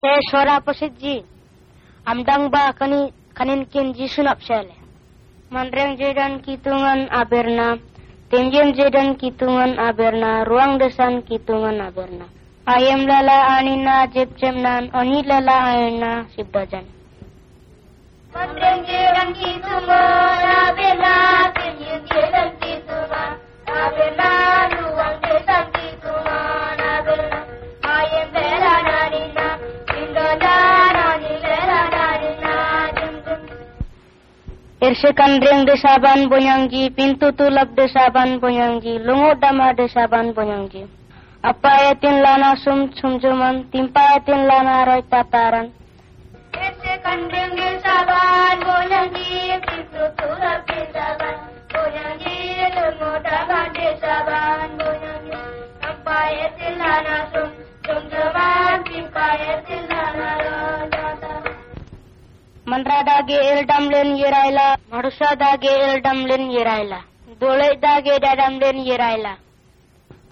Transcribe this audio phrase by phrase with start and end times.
[0.00, 1.20] Te sora positji.
[2.08, 4.72] Amdang ba kani kanin kin ji sunap sele.
[5.52, 7.76] Mandreng jedan kitungan aberna.
[8.30, 10.48] Tenjen jedan kitungan aberna.
[10.48, 12.24] Ruang desan kitungan aberna.
[12.64, 14.88] Ayam lala anina jeb jemnan.
[14.96, 16.88] Oni lala ayana sibdajan.
[18.32, 21.16] Mandreng jedan kitungan aberna.
[21.52, 23.32] Tenjen jedan kitungan
[23.68, 24.32] aberna.
[34.80, 40.88] Irsikan ring desaban bonyangji, pintu tulap desaban bonyangji, lungo dama desaban bonyangji.
[41.44, 45.68] Apa ayatin lana sum sumjuman, timpa ayatin lana roy tataran.
[46.56, 51.36] Irsikan ring desaban bonyangji, pintu tulap desaban
[51.68, 52.40] bonyangji,
[52.72, 55.40] lungo dama desaban bonyangji.
[55.84, 57.49] Apa ayatin lana sum
[62.80, 64.60] ಚಂದ್ರದಾಗೆ ಎರಡಂಬ್ಲೆನ್ ಏರಾಯ್ಲ
[64.92, 66.94] डमलेन ಎರಡಂಬ್ಲೆನ್ ಏರಾಯ್ಲ
[67.40, 69.32] डोळेदागे डॅडॅमलेन येरायला.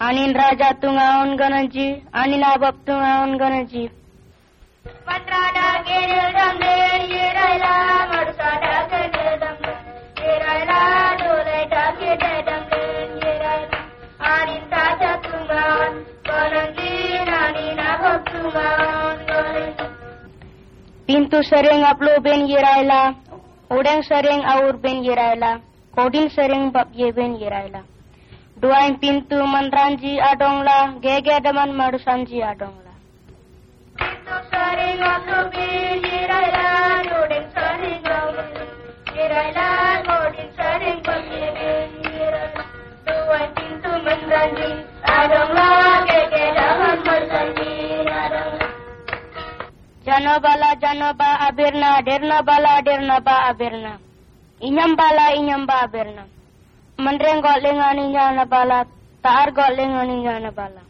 [0.05, 3.85] आणि राजा तुंगावन गणजी आणि नाबाप तुंगावन गणजी.
[5.07, 7.73] पंधरा डागे डॅडॅमलेन येरायला
[8.13, 9.93] मडसा डागे डॅडॅमलेन
[14.73, 16.01] राजा तुंगावन
[17.41, 19.98] आणि नाबाप तुंगावन
[21.09, 23.17] Pintu sering aplu ben yeraila.
[23.73, 25.57] Udang sering aur ben yeraila.
[25.97, 27.81] Kodin sering bab ye ben yeraila.
[28.61, 31.01] Duain pintu mandranji adongla.
[31.01, 32.93] Gege daman madusanji adongla.
[33.97, 36.67] Pintu sering aplu ben yeraila.
[37.21, 38.69] Udang sering aur ben
[39.17, 39.67] yeraila.
[40.05, 41.48] Kodin sering bab ye
[50.29, 53.97] Janobala janoba abirna, derna bala derna ba abirna.
[54.61, 56.23] Inyam bala inyam ba abirna.
[56.99, 58.85] Mandreng got lengan inyana bala,
[59.23, 59.73] taar got
[60.53, 60.81] bala.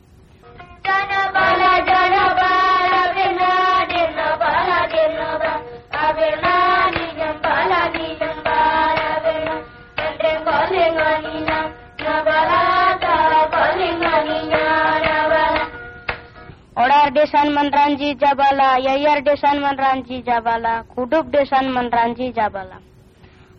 [0.84, 3.52] Jana bala jana bala birna
[3.90, 5.52] dirna bala dirna ba
[6.04, 6.49] abirna
[17.10, 22.78] डेसान मन रांजी जाबाला यार डेसान मन रांजी जाबाला खुडूप डेसान मन रांजी जाबाला।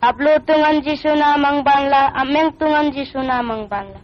[0.07, 3.99] अपलो तुंगन जी सुना मंग बांगला अम्यंग तुंगन जी सुना मंग बांगला।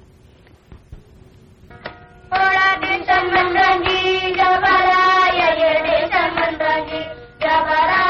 [7.42, 8.07] जबाला।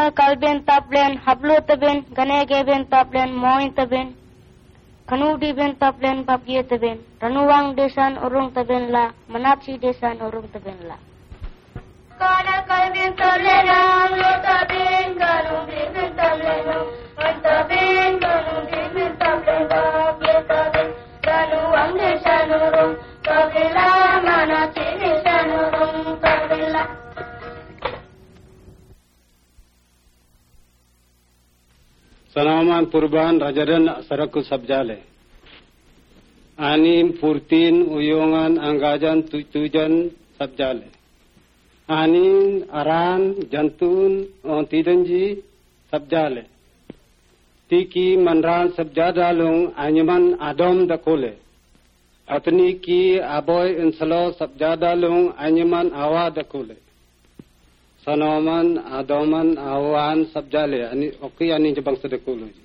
[0.00, 4.14] खनल कल बेन तापलेन हबलो तबेन घने गे बेन मोय तबेन
[5.08, 10.96] खनूडी बेन तापलेन भाग्ये तबेन रनुवांग देशान उरुंग तबेन ला मनाची देशान उरुंग तबेन ला
[12.22, 13.12] कल कल बेन
[13.68, 16.60] राम लो तबेन गरुंगी बेन तबले
[32.30, 35.02] Sanaman Purban Rajadan Saraku Sabjale.
[36.56, 40.86] Anim Purtin Uyungan Anggajan Tujuan Sabjale.
[41.90, 45.42] Anin Aran Jantun Ontidanji
[45.90, 46.46] Sabjale.
[47.68, 51.34] Tiki Manran Sabjadalung Anyaman Adom Dakole.
[52.30, 56.78] Atni ki Aboy Insalo Sabjadalung Anyaman Awa Dakole.
[58.04, 60.88] Sanoman adoman awan sabjale.
[60.90, 62.60] Ani oki ani je bangsa dekulu ji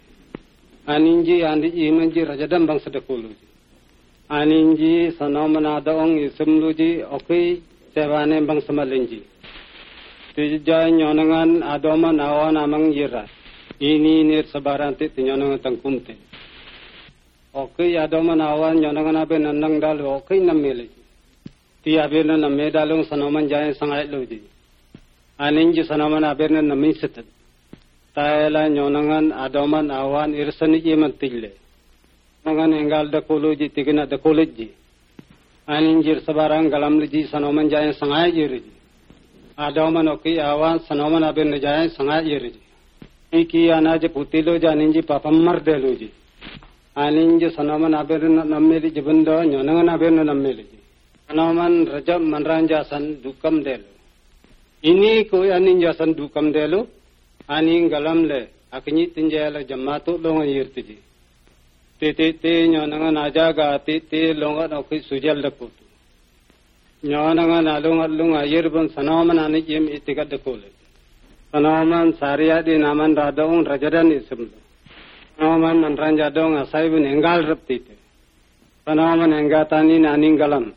[0.87, 3.45] aninji andi iman ji rajadam bangsa dekulu ji
[4.29, 7.61] aninji sanoman adong isumlu ji oki
[7.93, 9.23] sevane bangsa malinji.
[10.35, 13.25] Tija nyonangan adoman awan amang yira.
[13.79, 16.15] Ini sabaran ti nyonangan tangkumte
[17.55, 20.91] oki adoman awan nyonangan abe nandang dalu oki namele
[21.83, 24.43] ti abe na namme dalung sanoman jaya sangai lu ji
[25.39, 27.25] aninji sanamana aberne na minsitat
[28.15, 31.51] taela nyonangan adoman awan irsani iman tille
[32.45, 34.69] mangan engal da koloji tigina da koloji
[35.67, 38.71] aninjir sabarang galam liji sanoman jayan sangai yiriji
[39.57, 42.65] adoman oki awan sanoman aberne jayan sangai yiriji
[43.31, 46.09] iki anaje putilo janinji papam mardeluji.
[46.95, 50.65] Aninji sanoman aberne nammeli jibundo nyonangan aberne nammeli
[51.27, 53.83] sanoman rajab manranja san dukam delu
[54.89, 56.79] ini ko anin jasan dukam delu
[57.49, 58.55] anin galam le.
[58.75, 60.97] Akni tinjala jamatu longa yirtiji
[61.99, 65.83] te te nyonanga najaga te te longa no ki sujal da kutu
[67.03, 70.69] nyonanga na longa longa yirbun sanamana ni jim itiga da kule
[71.51, 74.59] sanaman sariya di naman radong rajadan isimlo
[75.37, 77.95] sanaman man ranja dong asaibun engal rapti te
[78.85, 80.73] sanaman engatani naningalam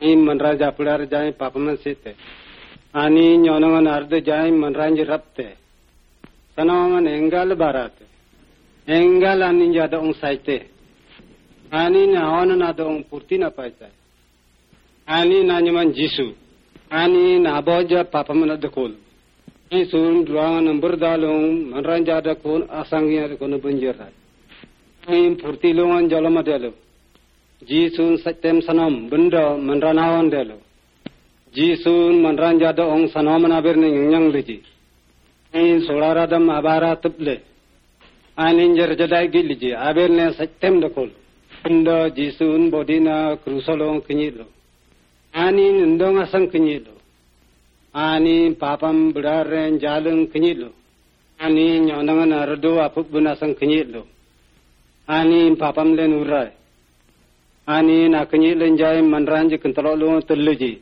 [0.00, 2.16] in man raja pular jai papaman site
[2.94, 5.56] ani nyonanga arde jai man ranji rapte.
[6.56, 8.04] Sanaman engal barate.
[8.86, 10.58] Enggal anin jada ong saite.
[11.72, 13.88] Ani na ona na do ong purti na paita
[15.06, 16.34] ani na nyaman jisu.
[16.90, 18.92] Ani na boja papa mana de kol
[19.70, 24.14] jisu ruang number dalong manran jada kon asangya de kon bunjer rai
[25.08, 26.70] ni purti longan jalama delo
[27.66, 30.56] jisu satem sanam benda manran awan delo
[31.56, 31.92] jisu
[32.24, 34.56] manran jada ong sanam na berne nyang leji
[35.54, 37.34] ni solara dam abara tuple
[38.44, 41.10] aninjer jadai giliji abel ne satem da kol
[41.70, 44.44] indo jisun bodina krusolong kinyilo
[45.44, 46.92] ani ndong asang kinyilo
[48.06, 50.70] ani papam budaren jalung kinyilo
[51.44, 54.02] ani nyonangan ardo apuk bunasang kinyilo
[55.08, 56.50] ani papam len urai.
[57.66, 60.72] Ani na kinyilo jai manranji kentalolo teluji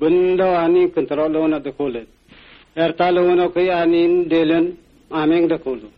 [0.00, 2.08] bendo ani kentalolo na da kolet
[2.76, 4.66] ertalo no kay ani delen
[5.10, 5.88] ameng da kolu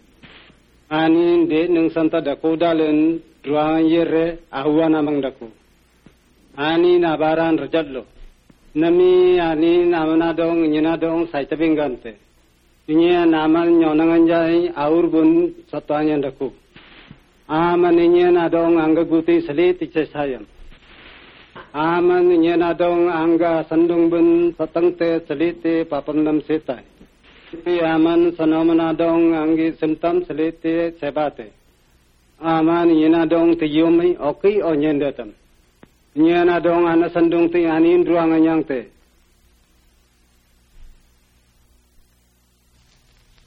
[0.90, 5.48] ani de nung santa da ko dalen ruangan yere ahuwa namang dako.
[6.56, 8.04] Ani na baran rajadlo
[8.74, 12.16] nami ani namana dong nyina dong saita bingante
[12.88, 16.52] inya namal nyonangan jai aur bun satwanya dako.
[17.48, 20.44] Aman inya na dong angga guti saliti sayam
[21.73, 26.85] aman inya na dong angga sandung bun satangte saliti papandam setai.
[27.65, 31.49] Aman sanamana dong anggi simptom selite sebate.
[32.41, 35.32] Aman yena dong te yomi oki o nyendetam
[36.19, 38.91] nyena dong ana sandung te anin ruang anyang te.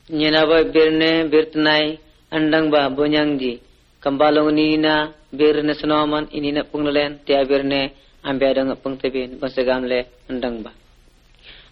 [0.10, 2.00] Nyena boy birne birtnai
[2.32, 3.62] andang ba bonyang ji
[4.04, 7.92] kambalong ni na birne sanoman ini na punglelen te birne
[8.24, 10.72] ambe dong pungtebin basagamle andang ba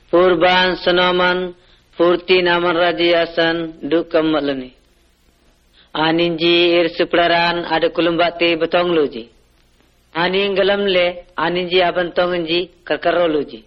[0.10, 1.54] purban sanoman
[2.00, 4.72] Purti naman radiasan dukam malani.
[5.92, 9.28] Aninji ir suplaran ada kulumbati betong luji.
[10.16, 13.66] Aning galam le aninji abantong nji karkaro luji.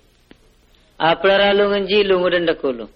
[0.99, 2.89] Aplara lunganji lungudan dakulu.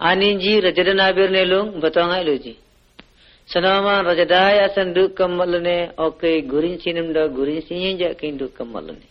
[0.00, 2.56] Aninji rajadan abir ne lung betong ay luji.
[3.46, 9.04] Sanama rajadaya san dukam malani okay gurin sinam da gurin sinyin ja kin dukam malani.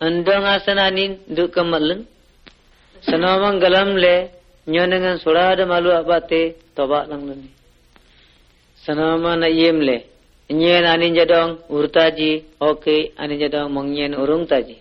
[0.00, 2.06] Andang asan anin dukam malani.
[3.02, 4.30] Sanama galam le
[4.68, 7.50] nyonengan surada malu abate toba lang nani.
[8.86, 10.06] Sanama na yemle.
[10.50, 14.78] Nyen anin jadong urtaji oke anin jadong mongyen urung taji.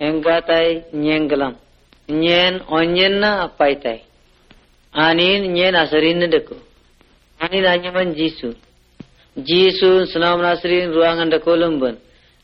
[0.00, 1.54] Enggatai nyen galam.
[2.08, 4.00] Nyen onyen na apai tai.
[4.92, 6.56] Anin nyen asarin deku.
[7.42, 8.54] Anin anyaman jisu.
[9.48, 11.96] Jisu sanama nasirin ruangan dekolumban.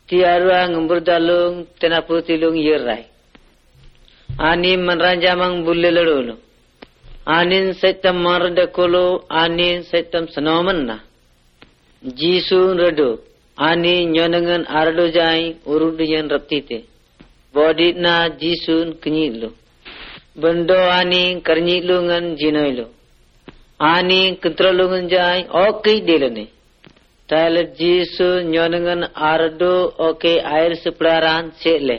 [0.08, 3.04] Tiar ruang ngemburdalung tenaputilung yerai.
[4.38, 6.34] Ani manranjamang bullelulu
[7.36, 9.06] anin setam marda kolo
[9.42, 10.96] anin setam sanomanna
[12.20, 13.08] jisu redo
[13.68, 15.42] ani nyonangan ardo jai
[15.72, 16.78] urudian raptite
[17.54, 19.50] body na jisun knyilo
[20.42, 22.86] bendo ani karnyilungan jinoilo
[23.80, 26.46] ani kontrolungan jai okay delane
[27.28, 31.98] Tala jisu nyonangan ardo okay air seplaran sele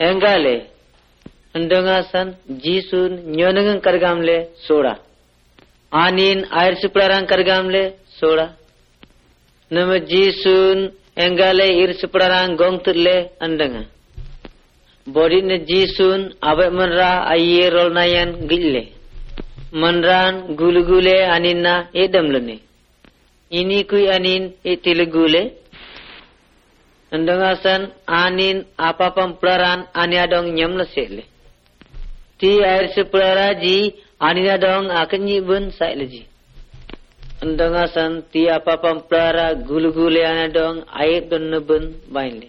[0.00, 0.70] engale
[1.50, 5.00] Andangasan jisun nyonengang kargamle soda.
[5.90, 8.54] Anin air supraran kargamle soda.
[9.70, 13.82] Nama jisun engale ir supraran gongturle andanga.
[15.08, 18.94] Body ne jisun abe manra aye rol nayan gille.
[19.72, 22.58] Manran gulu gule aninna edam lene.
[23.50, 25.42] Ini kui anin etilgule.
[27.12, 31.24] Andangasan anin apa pamplaran ani adong nyam lesele
[32.40, 36.24] ti air sepura ji anina dong akan nyibun sai leji.
[37.44, 42.48] Andanga san ti apa pamplara gulu gule ana dong air don nebun bain le.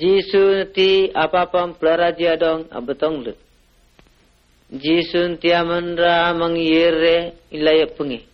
[0.00, 3.32] Jisu ti apa pamplara ji adong abetong le.
[4.72, 8.24] Jisu ti amanra mang yere ilaya pungi.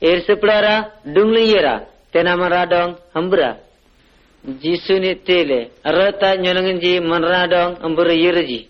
[0.00, 3.58] Air sepura dung yera tenamara dong hambra.
[4.62, 8.68] Jisu ni tele arata nyonangin ji manra dong hambra yere ji.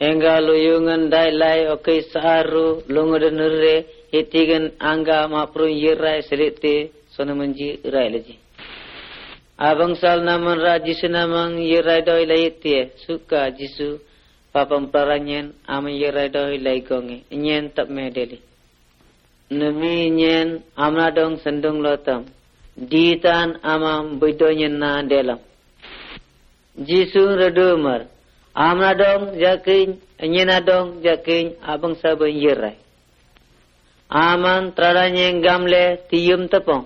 [0.00, 7.78] Engga luyungan dai lai okai saru lungodan nurre hitigan angga mapru yirai selite sona menji
[7.86, 8.38] rai leji.
[9.58, 14.00] Abang sal naman ra jisu namang yirai doi lai tie suka jisu
[14.52, 18.38] papam paranyen ama yirai doi lai gonge nyen tap medeli.
[19.50, 22.26] Nami nyen amna dong sendung lotam
[22.76, 25.40] ditan amam budonya na delam.
[26.76, 28.08] Jisu redumar
[28.52, 32.76] Amna dong jakin, nyena dong jakin, abang sabun yirai.
[34.12, 36.84] Aman tradanya gamle tium tepong.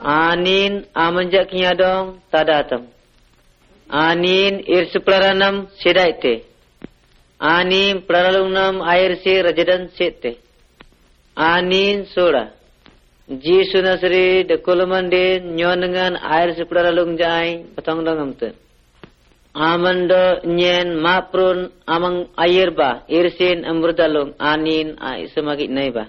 [0.00, 2.88] Anin aman jaknya dong tadatam.
[3.92, 6.48] Anin irsu praranam sidaite.
[7.42, 10.38] Anin praralunam air si rajadan sete.
[11.36, 12.54] Anin soda.
[13.28, 18.50] Jisu nasri dekulumandir nyonengan air si praralung jai patong dongam tu
[19.54, 26.08] amando nyen maprun amang ayirba irsin amrudalung anin ai semagi naiba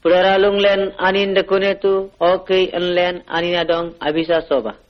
[0.00, 4.80] puraralung len anin dekune tu okay enlen anin adong abisa soba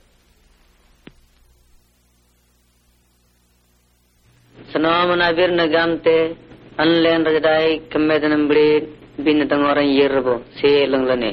[4.75, 6.35] Senama menabir negamte
[6.75, 8.83] anlen rajadai kemedan beri
[9.23, 11.31] bin orang yirbo si lenglane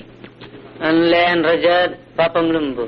[0.78, 2.86] anlen rajad papam lembu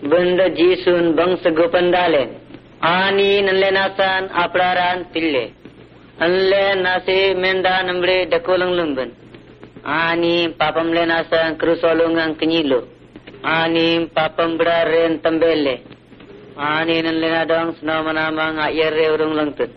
[0.00, 2.40] benda jisun bangsa gopandalen
[2.82, 5.54] Ani nanle nasan apraran tille.
[6.18, 9.10] Anle nasi menda nambre dakolang lumban.
[9.86, 12.80] Ani papam le nasan krusolungang kenyilo.
[13.44, 15.76] Ani papam beraren tembele.
[16.58, 19.70] Ani nanle nadang senamanamang ayere urung langtut.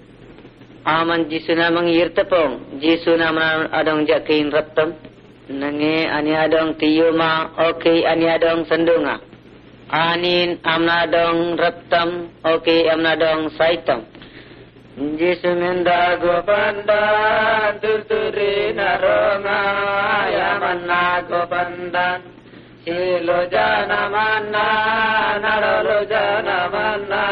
[0.85, 2.77] Aman jisu namang yirtapong.
[2.77, 4.93] Jisu namang adong jakin raptam.
[5.49, 7.57] Nange ani adong tiyuma.
[7.73, 9.35] Okay ani adong sandunga.
[9.85, 14.01] Anin amnadong raptam oke amnadong saitam
[14.97, 19.61] Jismenda gopandan tuturi naronga
[20.25, 22.19] yamanna gopandan
[22.81, 24.67] Silo jana manna
[25.37, 27.25] narolo jana manna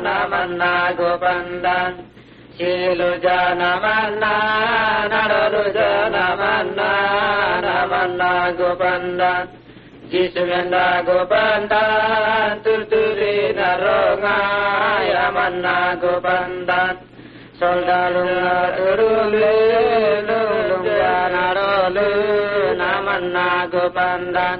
[0.00, 2.11] namanna gopandan
[2.58, 4.32] Silo jana manna
[5.08, 6.90] narolo jana manna
[7.64, 9.48] namanna gopandan
[10.12, 14.36] Jismenda gopandan turturi naronga
[15.12, 16.94] yamanna gopandan
[17.56, 19.56] Soldalunga turule
[20.28, 22.08] lulung janarolu
[22.76, 24.58] namanna gopandan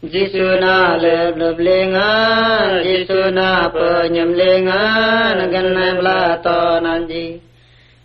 [0.00, 7.42] Jisuna leb-leb lengan, Jisuna penyemlengan, Ganai belato nanji.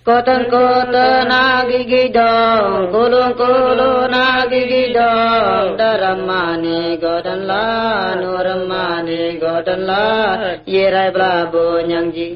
[0.01, 9.86] Kotan kota na gigi dong, kulung kulung na gigi dong, daramani godan la, nuramani godan
[9.86, 12.29] la, yerai blabu nyangji.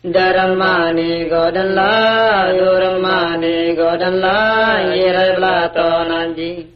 [0.00, 1.92] Daramani godan la,
[2.56, 4.40] nuramani godan la,
[4.96, 6.73] yerai blato nanji.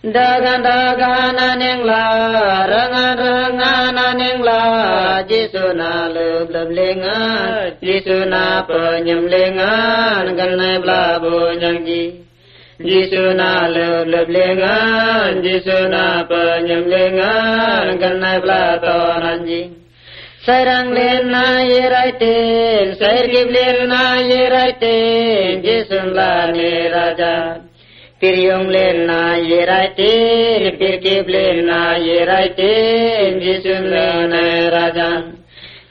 [0.00, 10.24] Dagan dagan aneng la, rangan rangan aneng la, Jisuna leb leb lengan, Jisuna penyem lengan,
[10.40, 12.24] ganai belabu nyangji.
[12.80, 19.84] Jisuna leb leb lengan, Jisuna penyem lengan, ganai belato nanji.
[20.48, 27.69] Sarang len na yerai ten, sair gib len na yerai ten, Jisun la ne rajan.
[28.20, 29.18] பிரியும்லேனா
[29.50, 30.10] ஏராய்டே
[30.80, 31.78] பிரிக்கேப்லேனா
[32.16, 32.72] ஏராய்டே
[33.40, 34.34] ஜிசும்லேன
[34.68, 35.06] ராஜா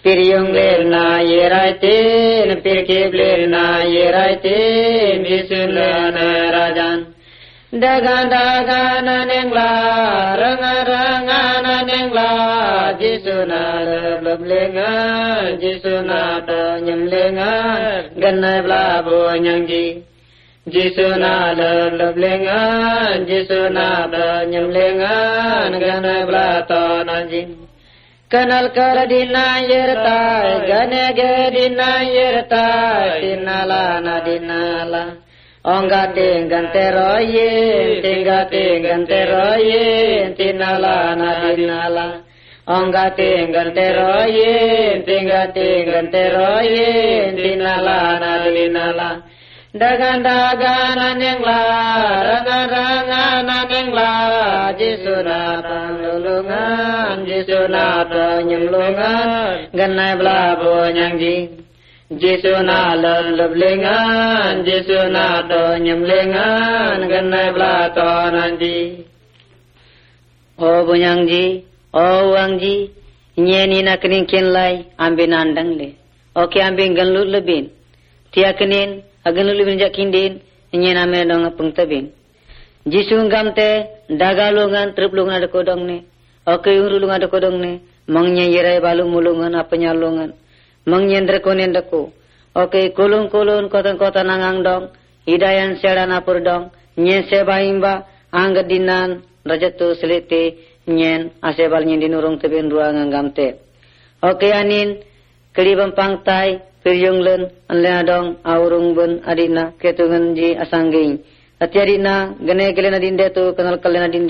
[0.04, 1.04] பிரியும்லேனா
[1.38, 1.96] ஏராய்டே
[2.64, 3.64] பிரிக்கேப்லேனா
[4.04, 4.58] ஏராய்டே
[5.24, 6.18] ஜிசும்லேன
[6.52, 6.90] ராஜா
[7.82, 9.66] தகந்தகனங்களா
[10.36, 12.30] ரங்க ரங்கனங்களா
[13.02, 13.90] ஜிசுனார
[14.24, 14.80] பப்லேங்க
[15.62, 17.44] ஜிசுனாட்ட ஞம்லேங்க
[18.22, 19.84] கண்ணப்லா போஞ்சங்கி
[20.74, 21.62] ยิสุนาล
[22.00, 22.66] ลบเลงา
[23.16, 24.16] นยิสุนาล
[24.54, 25.22] ยำเลงา
[25.68, 27.50] นกันในปลาตอนนจิน
[28.32, 30.22] กันลกรดินานยรตา
[30.70, 31.22] กันเก
[31.56, 32.68] ดินานยรตา
[33.22, 34.62] ตินาลานาดินา
[34.94, 35.06] ลา
[35.68, 37.52] องกาติงกันเตรอยิ
[37.86, 39.88] นติงกาติงกันเตรอยิ
[40.26, 42.08] นตินาลานาดินาลา
[42.72, 44.54] องกาติงกันเตรอยิ
[44.96, 46.92] นติงกาติงกันเตรอยิ
[47.30, 49.10] นตินาลานาดินาลา
[49.70, 51.62] Dagan dagan yang la,
[52.26, 54.14] rangan rangan yang la,
[54.74, 61.54] Jisuna panulungan, Jisuna penyemlungan, Ganai belabu nyang ji.
[62.10, 69.06] Jisuna leleblengan, Jisuna penyemlengan, Ganai belato nanti.
[70.58, 71.62] O bunyang ji,
[71.94, 72.90] o wang ji,
[73.38, 75.94] Nyeni na kening kin lai, ambil nandang le.
[76.34, 77.70] Oke ambil ganlut lebin.
[78.34, 78.58] Tia
[79.34, 80.34] kenin, agan ulu bin jakindin
[80.74, 82.12] nye name dong apung tabin
[82.86, 85.98] jisung gamte dagalungan triplungan ada kodong ne
[86.46, 87.72] oke urulungan ada kodong ne
[88.08, 90.34] mangnya yerai balu mulungan apa nyalungan
[90.86, 92.12] mangnya drekonen dako
[92.54, 94.86] oke kulung kulun kota kota nangang dong.
[95.30, 96.74] Hidayan sedan apur dong.
[96.98, 100.58] Nye seba imba angga dinan rajatu selite
[100.90, 103.62] nyen asebal nyen dinurung tebin ruangan gamte
[104.22, 105.02] oke anin
[105.54, 111.20] kelibang pangtai Piryong len anle adong aurung bun adina ketungan ji asanggi.
[111.60, 114.28] Ati adina gane gelen adin detu kenal kalen adin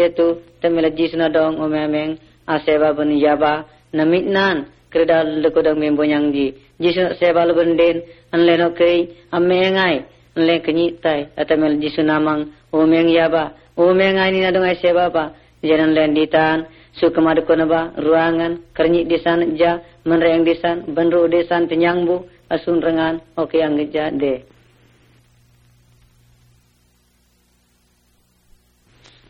[0.98, 6.58] ji suna dong omemeng aseba bun yaba namit nan kredal lekodang membonyang ji.
[6.82, 8.02] Ji seba lebun den
[8.34, 14.42] anle no kei amengai anle kenyi tai atamel ji suna mang omeng yaba omengai ni
[14.42, 15.24] nadong aseba pa
[15.62, 16.66] jalan len ditan
[16.98, 23.78] sukamadu konaba ruangan kernyik desan ja menreng desan benru desan penyangbu asun rengan oke ang
[23.78, 24.44] geja de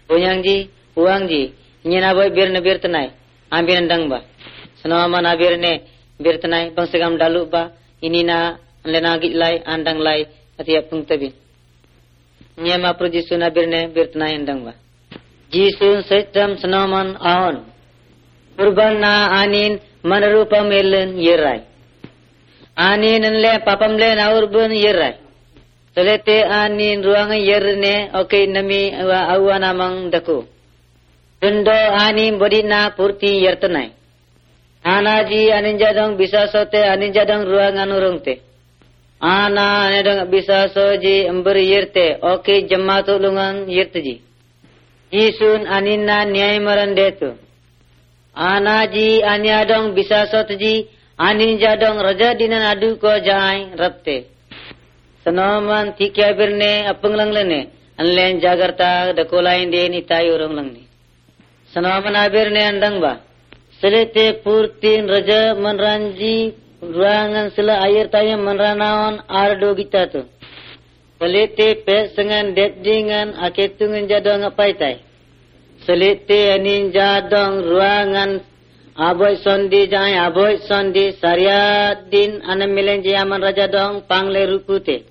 [0.09, 1.53] Unyang ji, uang ji,
[1.85, 3.13] nyena boy bir ne bir tenai,
[3.51, 4.25] ambil nendang ba.
[4.81, 5.85] Senama na bir ne
[6.17, 10.25] bir tenai, bang segam dalu ba, ini na lena git lai, andang lai,
[10.57, 11.29] atiap pung tabi.
[12.57, 14.73] Nyema pro jisu na bir ne bir tenai andang ba.
[15.51, 17.65] Jisu setam senaman aon.
[18.57, 21.17] Urban na anin manarupa melen yerai.
[21.17, 21.65] Anin le papam le naur bun yerai.
[22.59, 22.68] Selete
[26.47, 30.47] anin ruang yerne okay nami awa awa namang daku.
[31.43, 33.91] Dundo anin bodina purti yertanai.
[34.79, 38.39] Anaji anin jadong bisa sote anin jadong ruang anurung te.
[39.19, 44.23] Ana anedong bisa soji emberi yerte okay jematu lungan yertaji.
[45.11, 47.35] Jisun aninna nyai maran detu.
[48.31, 50.87] Anaji anyadong bisa soteji
[51.27, 54.17] anin jadong raja dinan adu ko jai rapte
[55.23, 57.61] sanoman tikya birne apung lang lene
[58.01, 60.83] anlen jagarta da kolain de ni tayo rong lang ni
[61.73, 63.13] sanoman abirne andang ba.
[63.79, 70.21] Selete purtin raja manranji ruangan sila air tayo manranawan ardo gita tu.
[71.19, 72.55] Selete pe sengan
[73.45, 74.97] aketungan jadong apai tai
[75.85, 78.31] selete anin jadong ruangan
[78.99, 81.15] Aboy sondi jai aboy sondi
[82.11, 85.05] din anam milen je aman raja dong pangle rukute.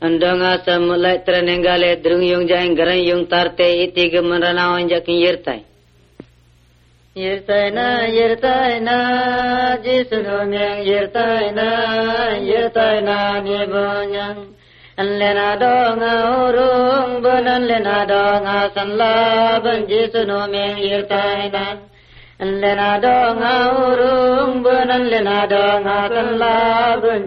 [0.00, 5.60] Andong asa mulai trenenggale drung yung jai garang yung tarte iti gemerana onjakin yirtai.
[7.16, 8.96] Yirtai na yirtai na
[9.82, 11.68] jisunu meng yirtai na
[12.38, 14.54] yirtai na nibonyang.
[14.98, 16.14] Lena donga
[16.46, 21.87] urung bunan lena donga sanla banji sunu meng yirtai na.
[22.42, 22.98] ोला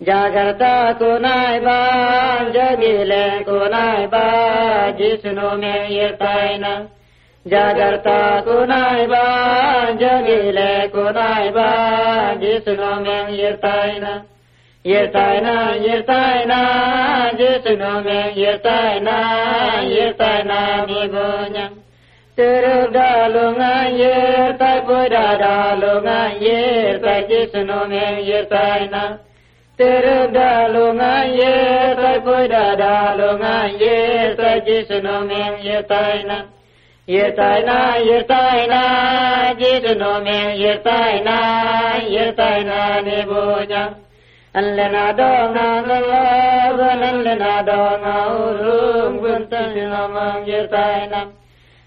[0.00, 6.86] निगरता को न आबा जगे ले गो न आस्नुर्ता ना
[7.46, 14.22] जागरता कुनागे ले को नैबा जिस्नो मे me yertaina
[14.88, 21.48] या येशा जिनो में ये ने भो
[23.28, 24.56] लो न ये
[26.96, 28.32] साले जिनुले
[34.40, 35.80] राजिणो में या
[37.08, 37.94] ये ना
[39.60, 41.10] य जनो मे ये सा
[43.24, 44.07] भो ना
[44.48, 44.48] da dalunga ye tai jisno men ye tai na ye tai na ye tai na
[44.48, 48.14] jisno men ye tai na ye tai na ne bonya Allena donga ngala banallena donga
[48.40, 51.20] urum buntan namang ye tai na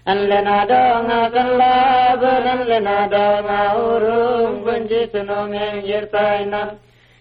[0.06, 1.74] Allena donga ngala
[2.22, 6.62] banallena donga urum bunjisno men ye tai na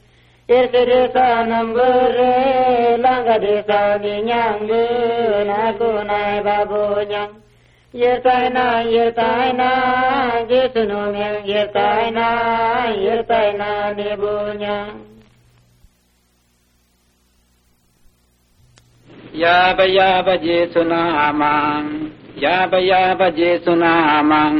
[0.48, 4.84] Irkede tanam berlangga di sana nyangji
[5.50, 7.41] nagu nai
[8.00, 8.58] የርታይና
[8.94, 9.62] የርታይና
[10.50, 11.16] ጌትኖሜ
[11.52, 12.20] የርታይና
[13.06, 13.62] የርታይና
[13.98, 14.62] ኔቦኛ
[20.42, 21.84] yaabajaabajeesunahamaan
[22.44, 24.56] yaabajaabajeesunahamaan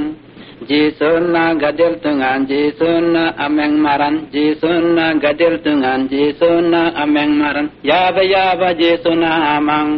[0.71, 9.89] jeesunna gadeltungan jeesunna ameng maran jeesunna gadeltungan jeesunna ameng maran yaabajaaba jeesunahamaan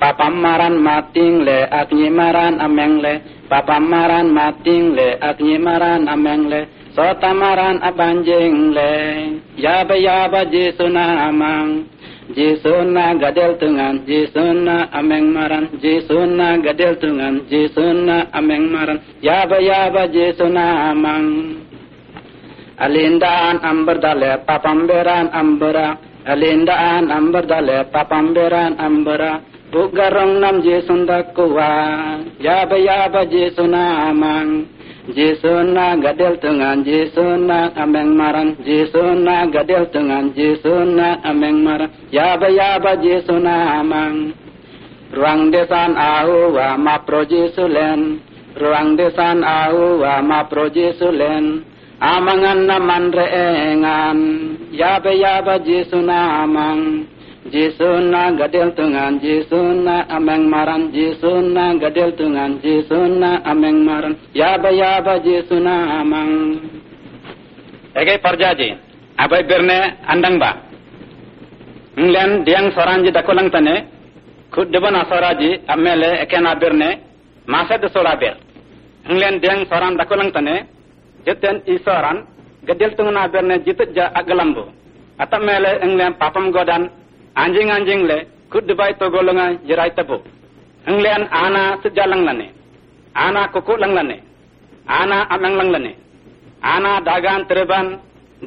[0.00, 3.20] ya ba Papam maran mating le aknyi maran ameng le.
[3.52, 6.60] Papam maran mating le aknyi maran ameng le.
[6.96, 8.92] Sota maran abanjing le.
[9.56, 11.90] Ya ba ya ba Jesu namang
[12.30, 20.94] Jisuna gadel tungan, Jisuna ameng maran, Jisuna gadel tungan, Jisuna ameng maran, Yaba yaba Jisuna
[20.94, 21.58] amang.
[22.78, 31.70] Alindaan amber dale papamberan ambera, Alindaan amber dale papamberan ambera, Bugarong nam Jisunda kuwa,
[32.42, 34.80] Yaba yaba Jisuna amang.
[35.10, 43.80] Jisuna gadel tungan Jisuna ameng maran Jisuna gadel tungan Jisuna ameng maran Yaba yaba Jisuna
[43.82, 44.36] amang
[45.10, 48.22] Ruang desan ahu wa ma pro Jisulen
[48.54, 51.64] Ruang desan ahu wa ma pro Jisulen
[51.98, 54.18] Amangan naman reengan
[54.70, 57.08] Yaba yaba Jisuna amang
[57.48, 64.12] Jisuna gadel tungan Jisuna ameng maran Jisuna gadel tungan Jisuna ameng maran.
[64.36, 66.60] Yaba yaba Jisuna amang
[67.96, 68.76] Ege parjaji
[69.16, 70.52] Abai berne andang ba.
[71.96, 73.88] Nglen diang soranji dakulang tane
[74.52, 77.00] Kud deban asoraji amele ekena berne
[77.48, 78.36] Masa de sola ber
[79.08, 80.68] Nglen diang soran dakulang tane
[81.24, 82.28] Jiten isoran
[82.68, 84.68] gadel tungan berne jitet ja agalambu
[85.16, 87.00] Atam mele nglen papam godan
[87.42, 88.18] anjing-anjing le
[88.52, 90.18] kudbai to golonga jerai tabu.
[90.86, 92.48] Englean ana sejalang lane.
[93.14, 94.18] Ana kuku lang lane.
[94.88, 95.92] Ana amang lang lane.
[96.62, 97.86] Ana dagan terban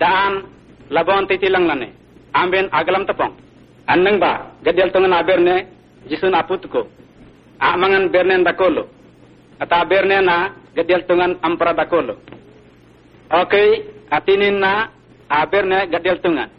[0.01, 0.33] daan
[0.89, 1.89] labon titi lang lane.
[2.33, 3.33] Amben agalam tapong
[3.87, 5.67] annang ba gadel tongan aberne
[6.09, 6.87] jisun aputko
[7.61, 8.89] amangan bernen dakolo
[9.61, 12.17] ata berne na gadel tongan ampra dakolo.
[13.29, 14.89] Okay atinin na
[15.29, 16.49] aberne gadel tongan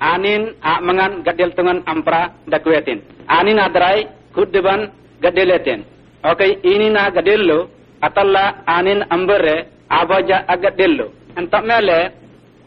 [0.00, 5.80] anin a mangan gadel tungan ampra dakwetin anin adrai kuddeban gadeletin
[6.24, 7.70] okay ini na gadello
[8.02, 12.12] atalla anin ambere abaja agat dello entak mele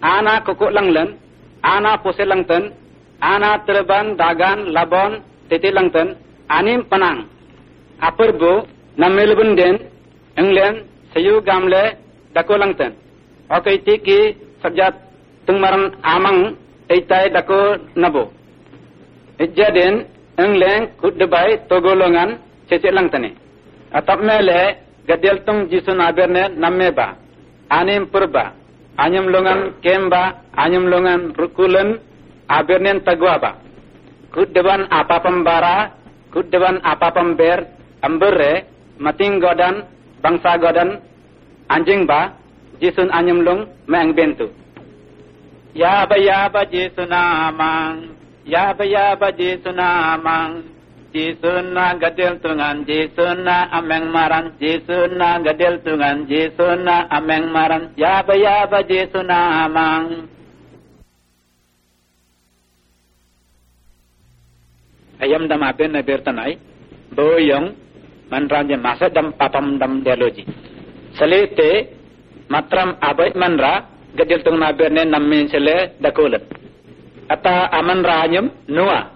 [0.01, 1.17] ana kokok langlen
[1.63, 2.71] ana pose langten
[3.21, 5.11] ana terban dagan labon
[5.49, 6.15] tete langten
[6.49, 7.29] anim penang.
[8.01, 8.65] Aperbo
[8.97, 9.75] namelbun den
[10.37, 11.95] englen sayu gamle
[12.33, 12.91] dako langten.
[13.49, 14.93] Okai tiki sabjat
[15.45, 16.55] tungmaran amang
[16.89, 17.59] eitai dako
[17.95, 18.23] nabo
[19.43, 20.05] ejjaden
[20.37, 22.29] englen kuddebai togolongan
[22.69, 23.31] cecek langtene
[23.97, 24.61] atap mele
[25.07, 27.07] gadel tung jisun aberne nammeba
[27.69, 28.57] anim purba.
[28.99, 30.43] Anyam longan kemba.
[30.57, 32.01] Anyam longan rukulen.
[32.49, 33.61] Abernen tagwaba
[34.33, 35.93] kuddeban apa pembara
[36.33, 37.61] kuddeban apa pember
[38.01, 38.65] ambere
[38.97, 39.85] mating godan
[40.25, 40.97] bangsa godan.
[41.69, 42.33] Anjing ba
[42.81, 44.49] jisun anyam long meng bentu
[45.73, 50.65] ya ba ya ba jisun amang ya ba ya ba jisun amang
[51.13, 57.49] jisun na gadel tungan jisun na ameng maran jisun na gadel tungan jisun na ameng
[57.49, 60.29] maran ya ba ya ba jisun amang
[65.19, 66.55] ayam dam aben na bertanai
[67.13, 67.75] boyong
[68.29, 70.45] manranje masa dam papam dam deloji.
[71.17, 71.89] Selete
[72.47, 76.41] matram abai manra gadil tung na berne nammin sele dakolat
[77.29, 79.13] ata aman ranyum nuwa.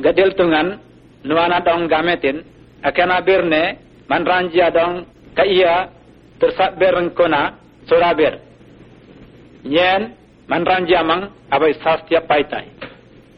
[0.00, 0.80] Gadil tungan
[1.22, 2.40] nuwa na dong gametin.
[2.82, 3.78] Akana berne
[4.10, 5.06] manranje adong
[5.38, 5.86] kaiya
[6.42, 7.54] tersak bereng kona
[7.86, 8.42] suraber
[9.62, 10.18] nyen
[10.50, 12.66] manranje amang abai sastia paitai.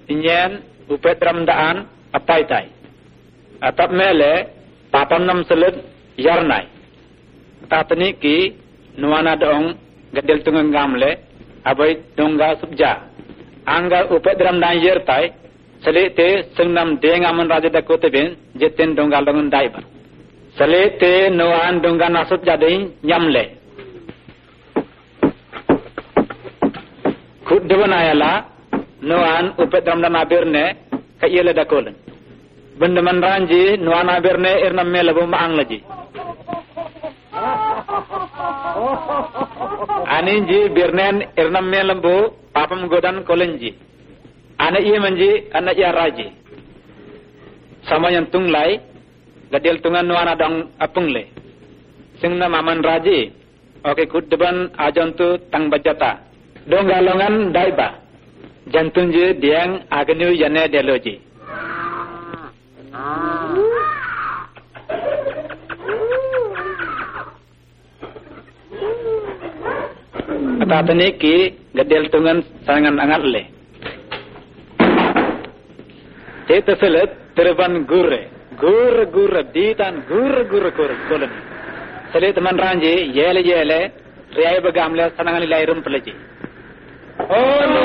[0.09, 1.85] Nyen upet ramdaan
[2.17, 2.67] apai tai.
[3.61, 4.49] Atap mele
[4.89, 5.77] papam nam selet
[6.17, 6.65] yarnai.
[7.69, 8.37] Tatani ki
[8.97, 9.77] nuana dong
[10.15, 11.11] gadel tungang gamle
[11.65, 12.93] abai dongga subja.
[13.67, 15.33] Angga upet ramdaan yer tai
[15.85, 19.81] selite sengnam deng aman raja dakote ben jeten dongga longan daiba.
[20.57, 23.45] Selite nuan dongga nasut jadi nyamle.
[27.45, 28.55] Kudewan ayala
[29.05, 30.65] nuan upet ramdan abirne
[31.21, 31.95] ka yele dakolen
[32.81, 35.61] bende man ranji nuan abirne irna mele bo maang
[40.17, 42.15] aninji birnen irna mele bo
[42.55, 43.71] papam godan kolenji.
[44.59, 46.27] Ana iya manji ana iya raji.
[47.89, 48.81] Sama yang tunglai
[49.53, 51.23] gadil tungan nuan adang apungle
[52.21, 53.19] singna maman raji
[53.85, 56.23] oke kudeban ajantu tang bajata
[56.71, 57.89] donggalongan daiba.
[58.73, 61.21] Jantung je diang agnu yane deloji.
[62.95, 63.34] Apa
[70.63, 71.37] tani ki
[71.75, 73.43] gadel tungan sangan angat le.
[76.49, 78.29] Itu selet terban gure,
[78.61, 81.33] gure gure ditan gure gure gure kolen.
[82.13, 83.91] Selet man ranji yele yele
[84.37, 86.13] riai bagamle sanangan ilai rum pelaji.
[87.31, 87.81] Oh, no.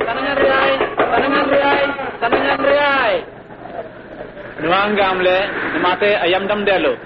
[0.00, 1.84] Tanangan riai, tanangan riai,
[2.20, 3.16] tanangan riai.
[4.64, 5.38] Nuang gamle,
[5.84, 6.96] mate ayam dam delo.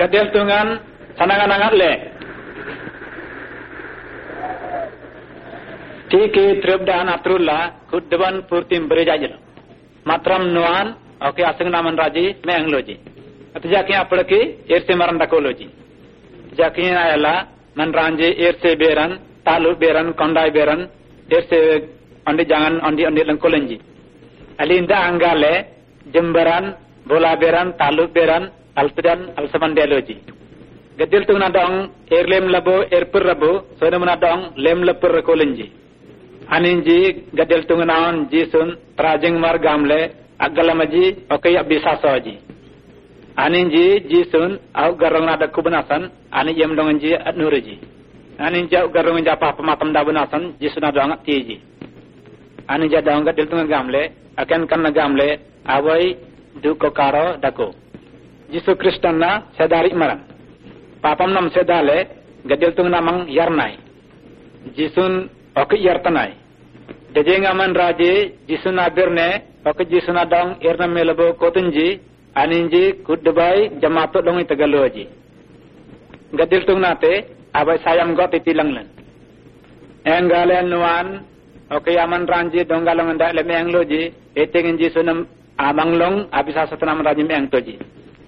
[0.00, 0.80] Gadel tungan,
[1.20, 1.92] sanangan angat le.
[6.10, 9.40] Tiki tribdan atrullah, kudban purtim berjajil.
[10.04, 13.00] Matram nuan, oke asing naman raji, meang loji.
[13.56, 15.70] Atau jakin apa lagi, irse maran dakoloji.
[16.58, 20.90] Jakin ayala, manranji irse beran, talu beran, kondai beran,
[21.30, 21.88] irse
[22.28, 23.76] andi jangan andi andi lengkolenji.
[24.58, 25.54] Alinda anggale
[26.12, 26.76] jemberan
[27.08, 30.16] bola beran talu beran altedan alsamandeloji.
[30.98, 35.83] Gadil tu nadong erlem labo erpur rabo sona menadong lem lepur kolenji.
[36.54, 42.38] Aninji gadil tu naon jisun trajeng mar gamle agalamaji okay bisa soji.
[43.34, 47.82] Aninji jisun au garong nada kubenasan ani yem donganji adnureji.
[48.38, 51.58] Aninji au garong japa pematam dabunasan jisun adong tiji
[52.70, 56.14] ani ja daung gadil tunga gamle akan kan gamle awai
[56.62, 57.74] du ko karo dako.
[58.54, 60.22] Jisu kristan na sedari maran.
[61.02, 62.06] Papam nam sedale
[62.46, 63.74] gadil tunga namang yarnai.
[64.78, 65.26] Jisun
[65.58, 66.43] oke yartanai
[67.14, 68.10] deje ngaman raje
[68.48, 69.28] jisun abirne
[69.64, 72.00] oke jisun adong irna melabo kotunji
[72.34, 75.04] aninji kudbai jamato dongi tegaloji
[76.38, 77.12] gadil tunga nate
[77.54, 78.88] awai sayam got itilanglen
[80.04, 81.08] Enggalen nuan
[81.72, 85.24] Oke aman ranji donggalong ndak leme ang loji eteng inji sunam
[85.56, 87.80] amang long abisa satanam ranji me toji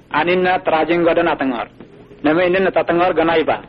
[0.08, 1.68] aninna trajing godan atangor
[2.24, 3.60] name inna tatangor ganai ba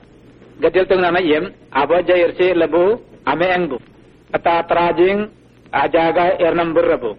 [0.63, 2.95] gadil tung nama yem abo jair se lebu
[3.27, 3.67] ame ang
[4.31, 5.29] bu ata trajing
[5.71, 7.17] ajaga ernam burrabu